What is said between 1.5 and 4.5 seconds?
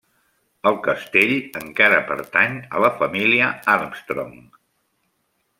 encara pertany a la família Armstrong.